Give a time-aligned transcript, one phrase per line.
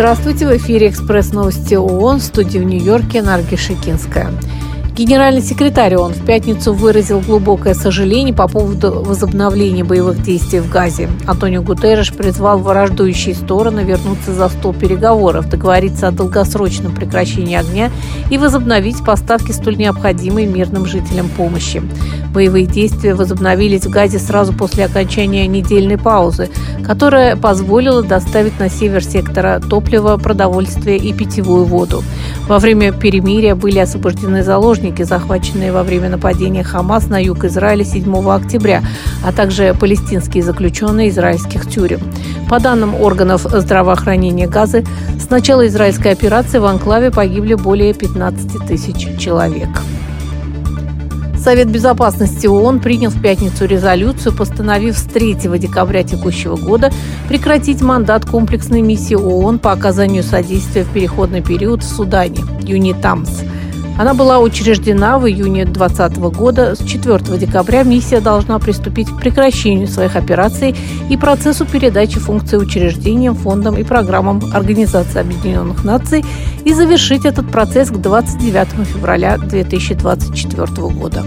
[0.00, 4.30] Здравствуйте, в эфире «Экспресс новости ООН» в студии в Нью-Йорке Нарги Шикинская.
[5.00, 11.08] Генеральный секретарь ООН в пятницу выразил глубокое сожаление по поводу возобновления боевых действий в Газе.
[11.26, 17.90] Антонио Гутерреш призвал враждующие стороны вернуться за стол переговоров, договориться о долгосрочном прекращении огня
[18.30, 21.82] и возобновить поставки столь необходимой мирным жителям помощи.
[22.34, 26.50] Боевые действия возобновились в Газе сразу после окончания недельной паузы,
[26.86, 32.04] которая позволила доставить на север сектора топливо, продовольствие и питьевую воду.
[32.46, 38.30] Во время перемирия были освобождены заложники, захваченные во время нападения Хамас на юг Израиля 7
[38.30, 38.82] октября,
[39.24, 42.00] а также палестинские заключенные израильских тюрем.
[42.48, 44.84] По данным органов здравоохранения Газы,
[45.18, 49.68] с начала израильской операции в Анклаве погибли более 15 тысяч человек.
[51.40, 56.92] Совет Безопасности ООН принял в пятницу резолюцию, постановив с 3 декабря текущего года
[57.28, 63.40] прекратить мандат комплексной миссии ООН по оказанию содействия в переходный период в Судане– ЮНИТАМС–
[63.98, 66.74] она была учреждена в июне 2020 года.
[66.74, 70.74] С 4 декабря миссия должна приступить к прекращению своих операций
[71.10, 76.24] и процессу передачи функций учреждениям, фондам и программам Организации Объединенных Наций
[76.64, 81.22] и завершить этот процесс к 29 февраля 2024 года.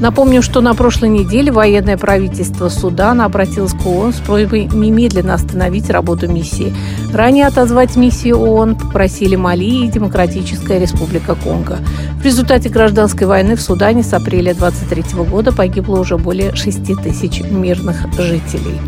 [0.00, 5.88] Напомню, что на прошлой неделе военное правительство Судана обратилось к ООН с просьбой немедленно остановить
[5.88, 6.74] работу миссии.
[7.12, 11.78] Ранее отозвать миссию ООН попросили Мали и Демократическая Республика Конго.
[12.20, 17.40] В результате гражданской войны в Судане с апреля 23 года погибло уже более 6 тысяч
[17.42, 18.80] мирных жителей.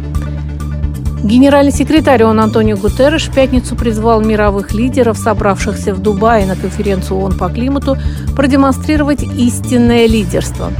[1.22, 7.18] Генеральный секретарь ООН Антонио Гутерреш в пятницу призвал мировых лидеров, собравшихся в Дубае на конференцию
[7.18, 7.96] ООН по климату,
[8.36, 10.70] продемонстрировать истинное лидерство.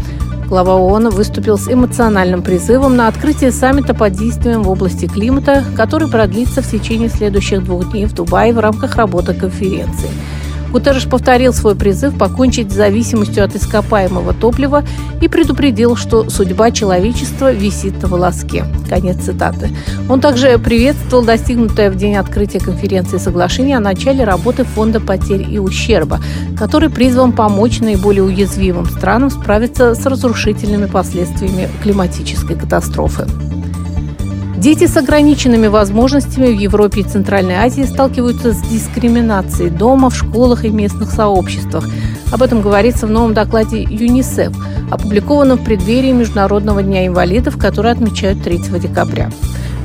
[0.49, 6.09] Глава ООН выступил с эмоциональным призывом на открытие саммита по действиям в области климата, который
[6.09, 10.09] продлится в течение следующих двух дней в Дубае в рамках работы конференции–
[10.77, 14.85] Гутерреш повторил свой призыв покончить с зависимостью от ископаемого топлива
[15.23, 18.67] и предупредил, что судьба человечества висит на волоске.
[18.87, 19.71] Конец цитаты.
[20.11, 25.59] Он также приветствовал достигнутое в день открытия конференции соглашение о начале работы Фонда потерь и
[25.59, 26.21] ущерба,
[26.59, 33.27] который призван помочь наиболее уязвимым странам справиться с разрушительными последствиями климатической катастрофы.
[34.67, 40.65] Дети с ограниченными возможностями в Европе и Центральной Азии сталкиваются с дискриминацией дома, в школах
[40.65, 41.85] и местных сообществах.
[42.33, 44.53] Об этом говорится в новом докладе ЮНИСЕФ,
[44.91, 49.31] опубликованном в преддверии Международного дня инвалидов, который отмечают 3 декабря.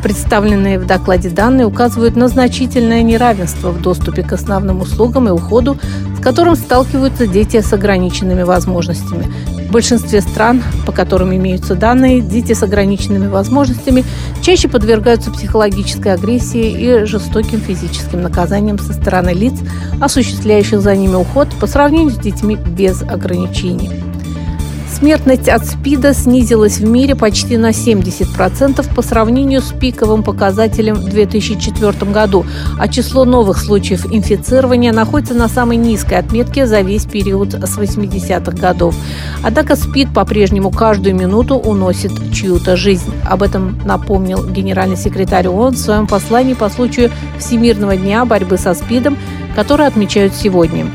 [0.02, 5.78] Представленные в докладе данные указывают на значительное неравенство в доступе к основным услугам и уходу,
[6.18, 9.28] с которым сталкиваются дети с ограниченными возможностями.
[9.72, 14.04] В большинстве стран, по которым имеются данные, дети с ограниченными возможностями
[14.42, 19.54] чаще подвергаются психологической агрессии и жестоким физическим наказаниям со стороны лиц,
[20.02, 23.90] осуществляющих за ними уход по сравнению с детьми без ограничений.
[25.02, 31.06] Смертность от СПИДа снизилась в мире почти на 70% по сравнению с пиковым показателем в
[31.06, 32.46] 2004 году,
[32.78, 38.52] а число новых случаев инфицирования находится на самой низкой отметке за весь период с 80-х
[38.52, 38.94] годов.
[39.44, 43.12] Однако СПИД по-прежнему каждую минуту уносит чью-то жизнь.
[43.28, 48.74] Об этом напомнил генеральный секретарь ООН в своем послании по случаю Всемирного дня борьбы со
[48.74, 49.18] СПИДом,
[49.56, 50.88] который отмечают сегодня.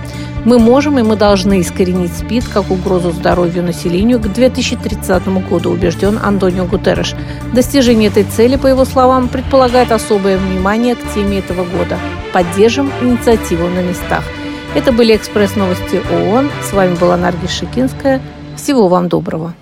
[0.44, 6.20] Мы можем и мы должны искоренить СПИД как угрозу здоровью населению к 2030 году, убежден
[6.22, 7.16] Антонио Гутерреш.
[7.52, 11.98] Достижение этой цели, по его словам, предполагает особое внимание к теме этого года.
[12.32, 14.22] Поддержим инициативу на местах.
[14.76, 16.48] Это были экспресс-новости ООН.
[16.62, 18.20] С вами была Наргиз Шикинская.
[18.56, 19.54] Всего вам доброго.